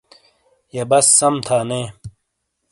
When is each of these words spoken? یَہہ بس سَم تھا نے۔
یَہہ 0.73 0.87
بس 0.91 1.05
سَم 1.19 1.33
تھا 1.45 1.59
نے۔ 1.69 1.81